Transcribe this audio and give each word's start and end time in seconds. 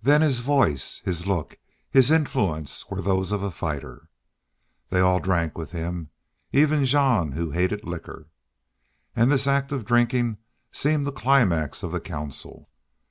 Then 0.00 0.22
his 0.22 0.40
voice, 0.40 1.02
his 1.04 1.26
look, 1.26 1.58
his 1.90 2.10
influence 2.10 2.88
were 2.88 3.02
those 3.02 3.32
of 3.32 3.42
a 3.42 3.50
fighter. 3.50 4.08
They 4.88 5.00
all 5.00 5.20
drank 5.20 5.58
with 5.58 5.72
him, 5.72 6.08
even 6.54 6.86
Jean, 6.86 7.32
who 7.32 7.50
hated 7.50 7.84
liquor. 7.84 8.28
And 9.14 9.30
this 9.30 9.46
act 9.46 9.70
of 9.70 9.84
drinking 9.84 10.38
seemed 10.72 11.04
the 11.04 11.12
climax 11.12 11.82
of 11.82 11.92
the 11.92 12.00
council. 12.00 12.70